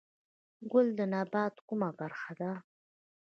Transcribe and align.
ګل 0.71 0.87
د 0.97 1.01
نبات 1.13 1.55
کومه 1.67 1.89
برخه 1.99 2.31
ده؟ 2.39 2.51